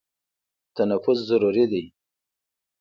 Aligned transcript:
تنفس 0.75 1.17
ضروري 1.29 1.65
دی. 1.71 1.83